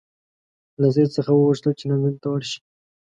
له 0.81 0.87
سید 0.95 1.09
څخه 1.17 1.31
وغوښتل 1.33 1.71
چې 1.79 1.85
لندن 1.89 2.15
ته 2.21 2.27
ورشي. 2.29 2.59